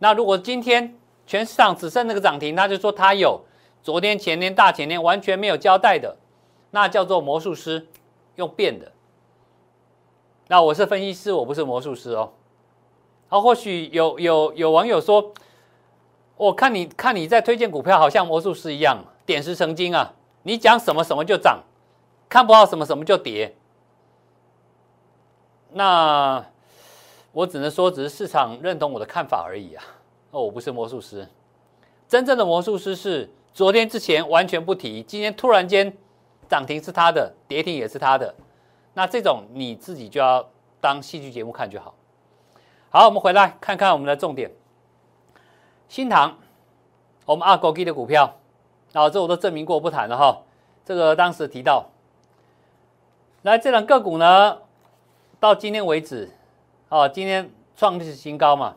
[0.00, 0.94] 那如果今天
[1.26, 3.40] 全市场只剩那个涨停，他就说他有，
[3.82, 6.18] 昨天、前天、大前天完全没有交代的，
[6.72, 7.86] 那叫做魔术师
[8.34, 8.92] 用变的。
[10.48, 12.34] 那我是分析师，我不是魔术师哦。
[13.28, 15.32] 好，或许有有有网友说。
[16.36, 20.12] 我看你看你在推荐股票，好像魔术师一样，点石成金啊！
[20.42, 21.62] 你讲什么什么就涨，
[22.28, 23.54] 看不好什么什么就跌。
[25.70, 26.44] 那
[27.30, 29.84] 我只能说，只是市场认同我的看法而已啊！
[30.32, 31.28] 哦，我不是魔术师，
[32.08, 35.96] 真正的魔术师是昨天之前完全不提，今天突然间
[36.48, 38.34] 涨停是他的，跌停也是他的。
[38.94, 40.46] 那这种你自己就要
[40.80, 41.94] 当戏剧节目看就好。
[42.90, 44.50] 好，我们回来看看我们的重点。
[45.92, 46.38] 新塘，
[47.26, 48.36] 我们阿国基的股票，
[48.94, 50.38] 啊，这我都证明过，不谈了哈。
[50.86, 51.90] 这个当时提到，
[53.42, 54.56] 来这两个股呢，
[55.38, 56.30] 到今天为止，
[56.88, 58.76] 啊，今天创历史新高嘛。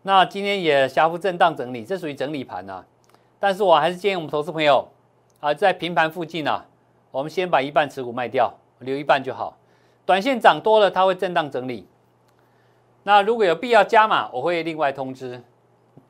[0.00, 2.86] 那今天也小幅震荡整理，这属于整理盘呐。
[3.38, 4.88] 但是我还是建议我们投资朋友，
[5.40, 6.64] 啊，在平盘附近呢，
[7.10, 9.58] 我们先把一半持股卖掉，留一半就好。
[10.06, 11.86] 短线涨多了，它会震荡整理。
[13.04, 15.40] 那如果有必要加码，我会另外通知；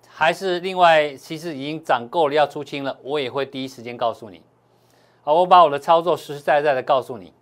[0.09, 4.43] 还是另外，其实已经涨够了要出清了，我也会第一时间告诉你。
[5.23, 7.33] 好，我把我的操作实实在在的告诉你。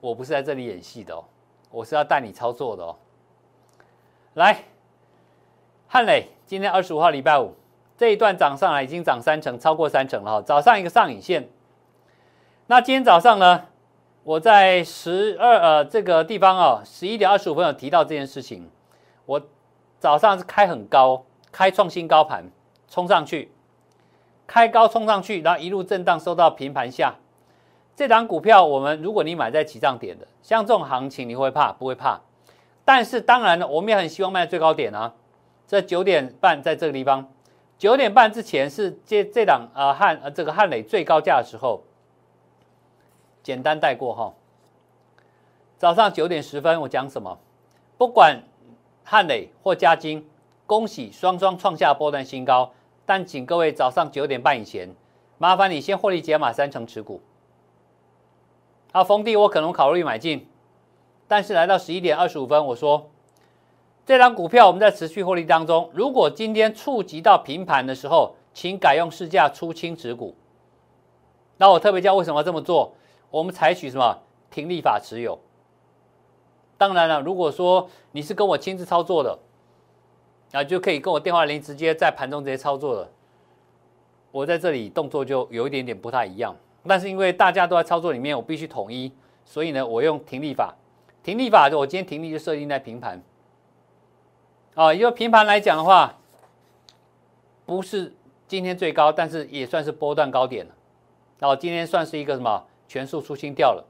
[0.00, 1.24] 我不是在这里演戏的哦，
[1.70, 2.96] 我是要带你操作的哦。
[4.34, 4.64] 来，
[5.86, 7.54] 汉磊，今天二十五号礼拜五
[7.96, 10.42] 这一段涨上来已经涨三成，超过三成了哈。
[10.42, 11.48] 早上一个上影线，
[12.66, 13.68] 那今天早上呢？
[14.24, 18.70] 我在十二呃这个地方啊，十一点二十五分有提到这件事情。
[19.26, 19.40] 我
[19.98, 22.44] 早上是开很高，开创新高盘
[22.88, 23.50] 冲上去，
[24.46, 27.16] 开高冲上去，然后一路震荡收到平盘下。
[27.96, 32.20] 这档股票，我们如果你买在起涨点的，像这种行情你会怕不会怕？
[32.84, 35.12] 但是当然了，我们也很希望卖最高点啊。
[35.66, 37.28] 这九点半在这个地方，
[37.76, 41.82] 九点半之前是这这档呃汉呃这个汉磊最高价的时候。
[43.42, 44.32] 简单带过哈。
[45.78, 47.38] 早上九点十分，我讲什么？
[47.98, 48.42] 不管
[49.04, 50.28] 汉磊或嘉金，
[50.66, 52.72] 恭喜双双创下波段新高。
[53.04, 54.94] 但请各位早上九点半以前，
[55.36, 57.20] 麻烦你先获利解码三成持股。
[58.92, 60.46] 好，逢低我可能考虑买进，
[61.26, 63.10] 但是来到十一点二十五分，我说
[64.06, 70.36] 这张股票我们在持续获利当中，如果今天触及到平盘的时候，请改用市价出清持股。
[71.56, 72.94] 那我特别教为什么这么做？
[73.32, 75.40] 我们采取什么停利法持有？
[76.76, 79.38] 当然了，如果说你是跟我亲自操作的，
[80.52, 83.08] 啊，就可以跟我电话铃直接在盘中直接操作了。
[84.30, 86.54] 我在这里动作就有一点点不太一样，
[86.86, 89.10] 但是因为大家都在操作里面，我必须统一，
[89.46, 90.74] 所以呢，我用停利法。
[91.22, 93.22] 停利法，我今天停利就设定在平盘。
[94.74, 96.18] 啊，因为平盘来讲的话，
[97.64, 98.14] 不是
[98.46, 100.74] 今天最高，但是也算是波段高点了。
[101.38, 102.66] 然后今天算是一个什么？
[102.92, 103.82] 全数出清掉了，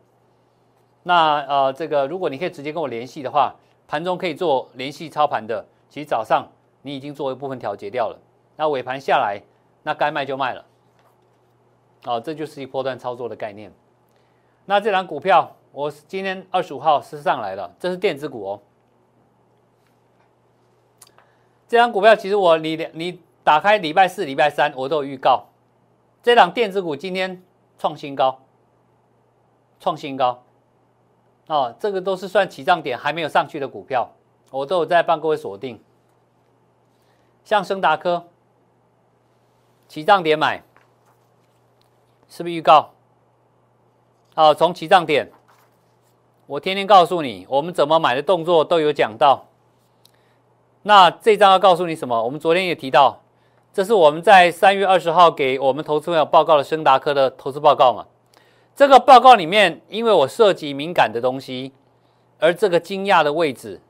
[1.02, 3.52] 那呃，这个如果你可以直接跟我联系的话，
[3.88, 6.46] 盘中可以做联系操盘的，其实早上
[6.82, 8.16] 你已经做一部分调节掉了，
[8.54, 9.42] 那尾盘下来，
[9.82, 10.64] 那该卖就卖了，
[12.04, 13.72] 哦，这就是一波段操作的概念。
[14.66, 18.60] 那这张股票，我今天二十五号是上来了，这是电子股哦。
[21.66, 25.46] 这张股票其实我你你打开礼拜四、礼拜三我都有预告，
[26.22, 27.42] 这档电子股今天
[27.76, 28.38] 创新高。
[29.82, 30.44] 创新高，
[31.48, 34.08] 哦，这个都是算起涨点还没有上去的股票，
[34.52, 35.82] 我都有在帮各位锁定。
[37.42, 38.28] 像升达科，
[39.88, 40.62] 起涨点买，
[42.28, 42.90] 是不是预告？
[44.36, 45.32] 好，从起涨点，
[46.46, 49.46] 我天天告诉你，我们怎么买的动作都有讲到。
[50.82, 52.22] 那这张要告诉你什么？
[52.22, 53.20] 我们昨天也提到，
[53.72, 58.06] 这是我们在三月二十号给我们投资朋友报告的升达科的投资报告嘛？
[58.74, 61.72] 这个报告里面，因为我涉及敏感的东西，
[62.38, 63.80] 而这个惊讶的位置，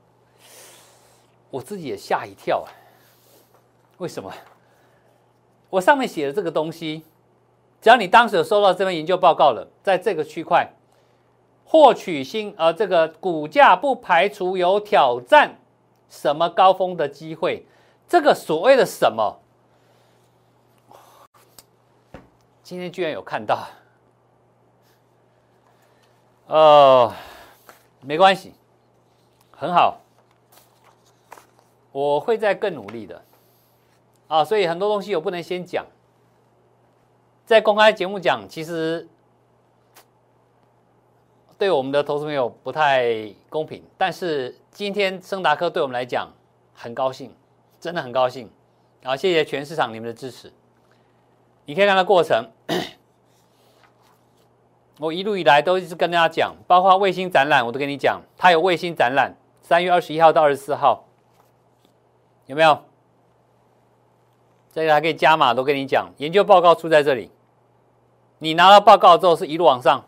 [1.51, 2.68] 我自己也吓一跳啊！
[3.99, 4.33] 为什么？
[5.71, 7.05] 我上面写的这个东西，
[7.81, 10.75] 只要你当时有收到这份研究报告了，在这个区块
[11.64, 15.59] 获取新，呃，这个股价不排除有挑战
[16.11, 17.64] 什么高峰的机会，
[18.09, 19.40] 这个所谓的什么，
[22.62, 23.66] 今天居然有看到。
[26.53, 27.11] 呃，
[28.03, 28.53] 没关系，
[29.53, 30.03] 很好，
[31.93, 33.23] 我会再更努力的
[34.29, 34.45] 啊！
[34.45, 35.87] 所以很多东西我不能先讲，
[37.47, 39.09] 在公开节目讲，其实
[41.57, 43.83] 对我们的投资朋友不太公平。
[43.97, 46.31] 但是今天升达科对我们来讲
[46.75, 47.35] 很高兴，
[47.81, 48.51] 真的很高兴
[49.05, 49.17] 啊！
[49.17, 50.53] 谢谢全市场你们的支持。
[51.65, 52.47] 你可以看到过程，
[55.03, 59.35] 我一路以来都一直跟大家讲，包括卫星展览，我都跟你讲，它有卫星展览。
[59.61, 61.07] 三月二十一号到二十四号，
[62.47, 62.79] 有没有？
[64.73, 66.09] 这个还可以加码，都跟你讲。
[66.19, 67.33] 研究报告出在这里，
[68.38, 70.05] 你拿到报告之后是一路往上。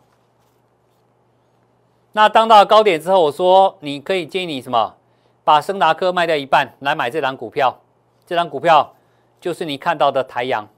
[2.13, 4.95] 那当到高点之后，我说你可以建议你什么？
[5.43, 7.81] 把升达科卖掉一半，来买这张股票。
[8.25, 8.95] 这张股票
[9.41, 10.69] 就是你看到的台阳，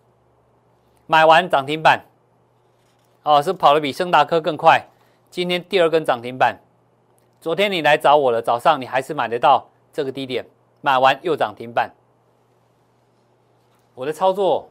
[1.07, 2.07] 买完涨停板，
[3.27, 4.87] 哦，是跑得比盛达科更快。
[5.33, 6.57] 今天第二根涨停板。
[7.41, 10.47] 昨天你来找我了，早上你还是买得到这个低点，
[10.81, 11.91] 买完又涨停板。
[13.97, 14.69] 我的操作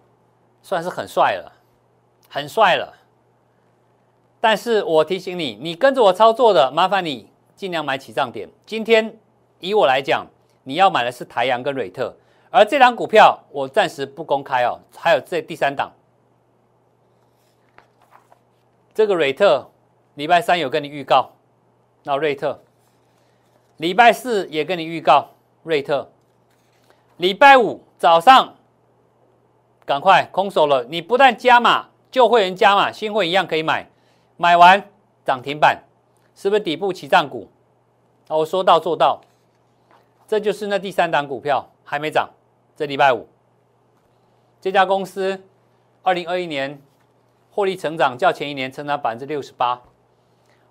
[0.61, 1.51] 算是很帅了，
[2.29, 2.93] 很帅了。
[4.39, 8.47] 但是我提醒你，你跟着我操作的，麻烦你尽量买起涨点。
[8.65, 9.19] 今天
[9.59, 10.25] 以我来讲，
[10.63, 12.15] 你要买的是台阳跟瑞特，
[12.49, 14.79] 而这张股票我暂时不公开哦。
[14.95, 15.91] 还有这第三档，
[18.95, 19.69] 这个瑞特
[20.13, 21.33] 礼拜三有跟你预告，
[22.03, 22.63] 那瑞特。
[23.75, 25.31] 礼拜四也跟你预告
[25.63, 26.09] 瑞特，
[27.17, 28.55] 礼拜五早上
[29.85, 30.85] 赶快空手了。
[30.85, 33.85] 你不但加码，旧会员加码，新会一样可以买。
[34.37, 34.89] 买完
[35.25, 35.83] 涨停板，
[36.33, 37.49] 是不是底部起涨股？
[38.29, 39.19] 我说到做到，
[40.25, 42.29] 这就是那第三档股票还没涨。
[42.77, 43.27] 这礼拜五，
[44.61, 45.43] 这家公司
[46.01, 46.81] 二零二一年
[47.55, 49.81] 获利成长较前一年成长百分之六十八，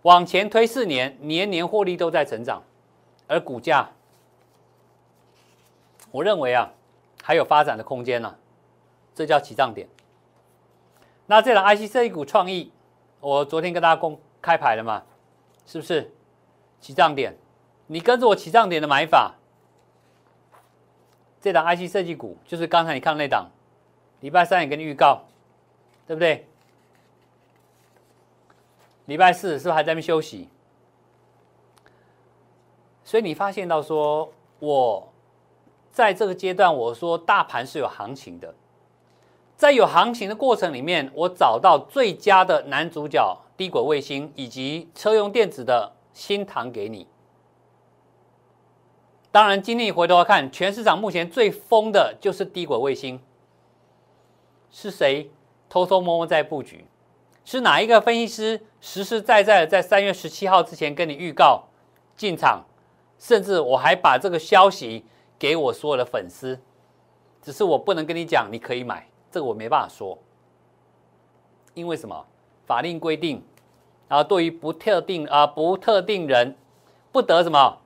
[0.03, 2.63] 往前推四年，年年获利都在成长。
[3.27, 3.89] 而股价，
[6.11, 6.71] 我认为啊，
[7.23, 8.37] 还有发展的空间呢，
[9.15, 9.89] 这叫起涨点。
[11.25, 12.71] 那这档 IC 设计股创意，
[13.21, 15.05] 我昨天跟大家公开牌了嘛，
[15.65, 16.13] 是不是
[16.83, 17.35] 起涨点？
[17.87, 19.37] 你跟着我起涨点的买法，
[21.41, 23.51] 这档 IC 设计股就是刚才你看那档，
[24.21, 25.23] 礼拜三也跟你预告，
[26.07, 26.47] 对不对？
[29.07, 30.49] 礼拜四是不是还在那边休息？
[33.05, 35.13] 所以你发现到说，我
[35.93, 38.55] 在这个阶段，我说大盘是有行情的，
[39.57, 47.07] 在有行情的过程里面，我找到最佳的男主角低轨卫星以及车用电子的新塘给你。
[49.31, 53.21] 当然，今天你回头看，全市场目前最疯的就是低轨卫星，
[54.71, 55.31] 是谁
[55.69, 56.87] 偷偷摸摸在布局？
[57.45, 61.65] 是哪一个分析师实实在在的在三月十七号之前跟你预告
[62.17, 62.65] 进场？
[63.19, 65.05] 甚至我还把这个消息
[65.39, 66.59] 给我所有的粉丝，
[67.41, 70.19] 只是我不能跟你讲，你可以买，这个我没办法说，
[71.75, 72.27] 因为什么？
[72.67, 73.43] 法令规定，
[74.09, 76.57] 啊对于不特定啊不特定人，
[77.13, 77.79] 不得什么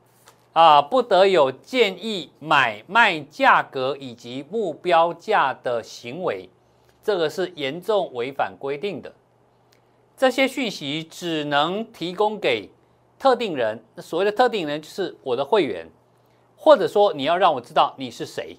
[0.52, 6.48] 啊不得有建议买卖价格以及目标价的行为，
[7.02, 9.12] 这个是严重违反规定的。
[10.18, 12.70] 这些讯息只能提供给。
[13.20, 15.90] 特定人，那所谓的特定人就是我的会员，
[16.57, 18.57] 或者说你要让我知道你是谁，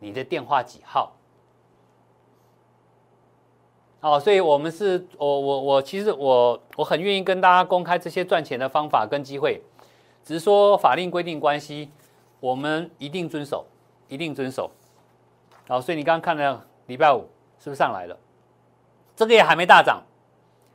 [0.00, 1.12] 你的电话几号？
[4.00, 9.62] 哦，所以我们是我我我其实我我很愿意跟大家公开这些赚钱的方法跟机会，
[10.24, 11.88] 只是说法令规定关系，
[12.40, 13.64] 我们一定遵守，
[14.08, 14.68] 一定遵守。
[15.68, 17.20] 好，所以你刚刚看了礼拜五
[17.60, 18.18] 是不是上来了？
[19.14, 20.02] 这个也还没大涨。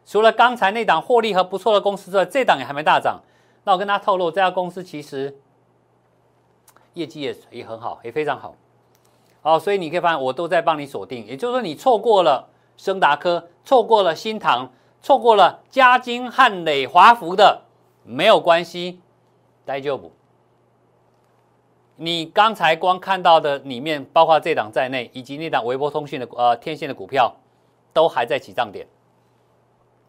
[0.07, 3.19] 除了刚才那档获利和不错的公司之外，这档也还没大涨。
[3.65, 5.37] 那我跟他透露，这家公司其实
[6.93, 8.55] 业绩也也很好，也非常好。
[9.41, 11.25] 好，所以你可以发现我都在帮你锁定。
[11.25, 17.63] 也就是说，你错过了升达科，错过了新唐，错过了嘉金、汉磊、华福的，
[18.05, 19.01] 没有关系，
[19.65, 20.13] 待就补。
[21.97, 27.35] 你刚才光看到的里面，包括这档在内，以及那档微波通讯的呃天线的股票，
[27.91, 28.87] 都还在起涨点。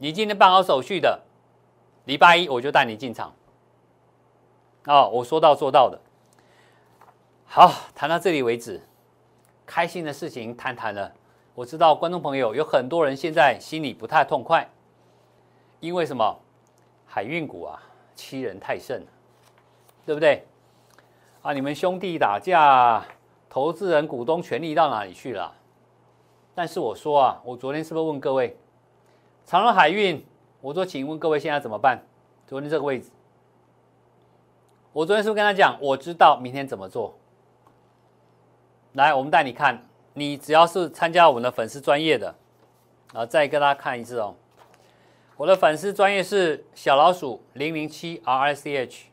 [0.00, 1.20] 你今天办好手续的，
[2.04, 3.34] 礼拜一我就带你进场。
[4.86, 5.98] 哦，我说到做到的。
[7.44, 8.80] 好，谈到这里为止，
[9.66, 11.12] 开心的事情谈谈了。
[11.52, 14.70] 我知道观众朋友有很多人现在心里不太痛快，
[15.80, 16.38] 因为什么？
[17.04, 17.82] 海运股啊，
[18.14, 19.04] 欺人太甚，
[20.06, 20.46] 对不对？
[21.42, 23.04] 啊，你们兄弟打架，
[23.48, 25.52] 投资人股东权利到哪里去了？
[26.54, 28.56] 但是我说啊，我昨天是不是问各位？
[29.48, 30.22] 长荣海运，
[30.60, 32.04] 我说，请问各位现在怎么办？
[32.46, 33.08] 昨天这个位置，
[34.92, 37.16] 我昨天是不是跟他讲，我知道明天怎么做。
[38.92, 42.34] 来，我们带你看，你只要是参加我们的粉丝专业的，
[43.14, 44.34] 啊，再跟大家看一次哦。
[45.38, 49.06] 我的粉丝专业是小老鼠零零七 R I C H。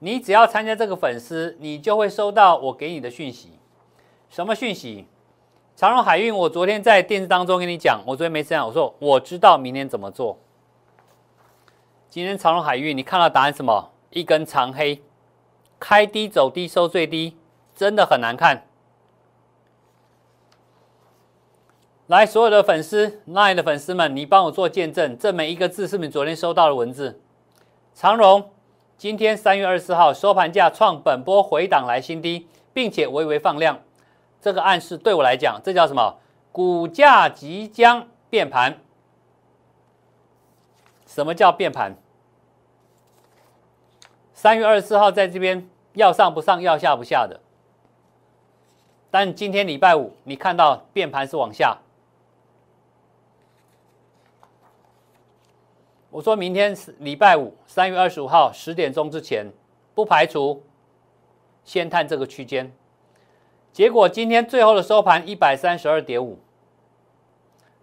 [0.00, 3.52] 你只要参加这个粉丝，你就会收到我给你的讯息。
[4.28, 5.06] 什么讯息？
[5.76, 10.38] 长荣海运，我昨天在电视当中跟你讲，我昨天没这样，我说我知道明天怎么做。
[12.08, 13.90] 今天长荣海运，你看到答案什么？
[14.08, 15.02] 一根长黑，
[15.78, 17.36] 开低走低收最低，
[17.74, 18.64] 真的很难看。
[22.06, 27.20] 来，所有的粉丝，Line 的粉丝们，你帮我做见证，这每一个字是你昨天收到的文字。
[27.92, 28.50] 长荣
[28.96, 33.78] 今天三月二十四号收盘价创本波回档来新低，并且微微放量。
[34.46, 36.20] 这个暗示对我来讲，这叫什么？
[36.52, 38.78] 股价即将变盘。
[41.04, 41.96] 什么叫变盘？
[44.34, 47.40] 三月二十四号在这边要上不上，要下不下的。
[49.10, 51.78] 但今天礼拜五，你看到变盘是往下。
[56.10, 59.52] 我说明天是礼拜五，三月二十五号十点钟之前，
[59.92, 60.62] 不排除
[61.64, 62.72] 先探这个区间。
[63.76, 66.38] 结果今天最后的收盘一百三十二点五，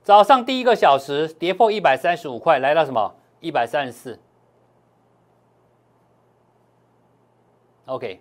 [0.02, 4.20] 早上第一个小时跌破一百三十五块，来到什么一百三十四。
[7.86, 8.20] OK，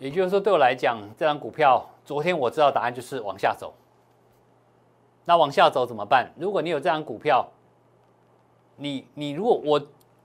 [0.00, 3.72] 也就是说对我来讲，这张股票昨天我知道答案就是往下走。
[5.24, 6.28] 那往下走怎么办？
[6.36, 7.48] 如果你有这张股票，
[8.74, 9.80] 你你如果我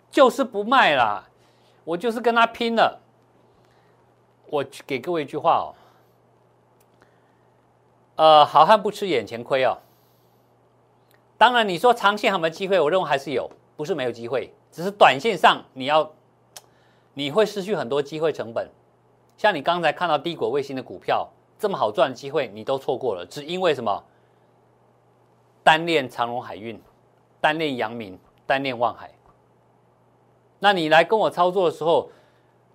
[0.10, 1.30] 就是不卖啦，
[1.84, 3.00] 我就是跟他拼了。
[4.48, 5.77] 我给各位一句话哦。
[8.18, 9.78] 呃，好汉不吃眼前亏哦。
[11.38, 12.80] 当然，你说长线有没有机会？
[12.80, 16.12] 我认为还是有，不是没有机会，只是短线上你要，
[17.14, 18.68] 你会失去很多机会成本。
[19.38, 24.04] 像你刚才看到低轨卫星的股票这么好赚的机会，你都错过了，只因为什么？
[25.64, 26.82] 单练长荣海运，
[27.40, 29.12] 单练阳明，单练望海。
[30.58, 32.10] 那你来跟我操作的时候，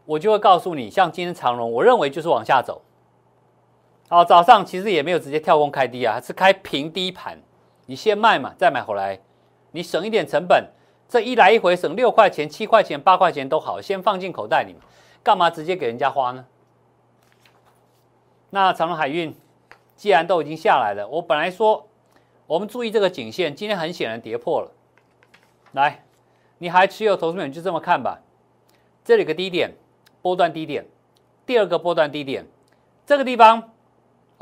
[0.05, 2.81] 我就会告诉你，像今天长荣，我认为就是往下走。
[4.13, 7.41] 哦，早上其实也没有直接跳空开低啊，是开平低盘，
[7.87, 9.19] 你先卖嘛，再买回来，
[9.71, 10.69] 你省一点成本，
[11.09, 14.81] 这一来一回省六块钱、七块钱、八块钱都好，先放进口袋里嘛，
[15.23, 16.45] 干嘛直接给人家花呢？
[18.51, 19.35] 那长隆海运
[19.97, 21.89] 既然都已经下来了，我本来说
[22.47, 24.71] 我们注意这个颈线，今天很显然跌破了，
[25.73, 26.05] 来，
[26.59, 28.21] 你还持有投资品就这么看吧，
[29.07, 29.73] 这里个低点，
[30.21, 30.85] 波段低点，
[31.47, 32.47] 第二个波段低点，
[33.07, 33.72] 这个地方。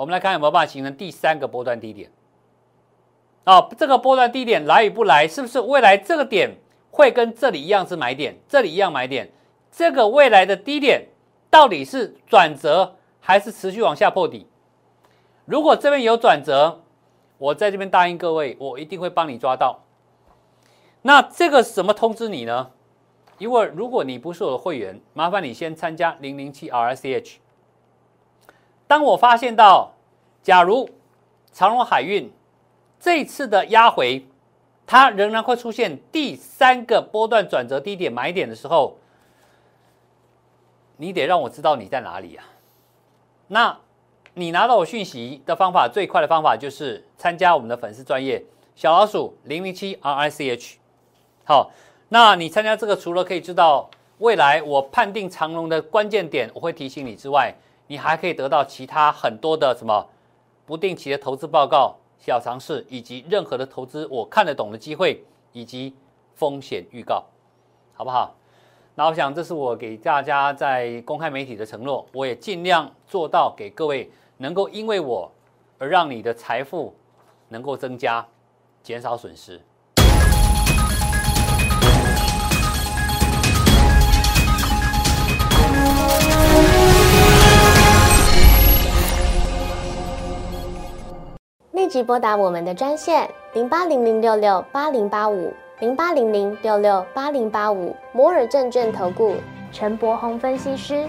[0.00, 2.10] 我们来看有没有办法形成第三个波段低点？
[3.44, 6.56] 哦，这个波段低点来与不来，是不是未来这个点
[6.90, 8.34] 会跟这里一样是买点？
[8.48, 9.30] 这里一样买点？
[9.70, 11.08] 这个未来的低点
[11.50, 14.46] 到底是转折还是持续往下破底？
[15.44, 16.80] 如果这边有转折，
[17.36, 19.80] 我在这边答应各位，我一定会帮你抓到。
[21.02, 22.70] 那这个怎么通知你呢？
[23.36, 27.38] 因为如果你不是我的会员，麻烦你先参加零零七 R C H。
[28.90, 29.92] 当我发现到，
[30.42, 30.90] 假如
[31.52, 32.28] 长荣海运
[32.98, 34.26] 这次的压回，
[34.84, 38.98] 它仍然会出现第三个波段转折低点买点的时候，
[40.96, 42.44] 你得让我知道你在哪里啊？
[43.46, 43.78] 那
[44.34, 50.78] 你拿到我讯息的方法，最快的方法就是参加我们的粉丝专业小老鼠零零七 R I C H。
[51.44, 51.70] 好，
[52.08, 53.88] 那你参加这个，除了可以知道
[54.18, 57.54] 未来我判定长荣的关键点，我会提醒你之外，
[57.90, 60.06] 你还可以得到其他很多的什么
[60.64, 65.92] 不定期的投资报告、小尝试，以及任何的投资我看得懂的机会，以及
[66.36, 67.24] 风险预告，
[67.92, 68.32] 好不好？
[68.94, 75.28] 那我想这是我给大家在公开媒体的承诺，我也尽量做到给各位能够因为我
[75.76, 76.94] 而让你的财富
[77.48, 78.24] 能够增加，
[78.84, 79.60] 减少损失。
[91.90, 99.34] 即拨打我们的专线零八零零六六八零八五零八零零六六八零八五摩尔证券投顾
[99.72, 101.08] 陈柏宏分析师。